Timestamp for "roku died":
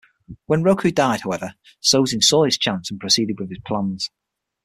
0.63-1.21